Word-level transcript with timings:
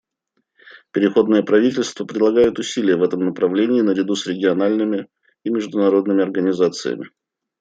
Переходное 0.89 1.43
правительство 1.43 2.05
прилагает 2.05 2.57
усилия 2.57 2.95
в 2.95 3.03
этом 3.03 3.19
направлении 3.23 3.81
наряду 3.81 4.15
с 4.15 4.25
региональными 4.25 5.07
и 5.43 5.51
международными 5.51 6.23
организациями. 6.23 7.11